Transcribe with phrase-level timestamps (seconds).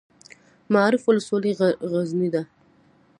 [0.73, 1.51] معروف ولسوالۍ
[1.91, 2.43] غرنۍ ده؟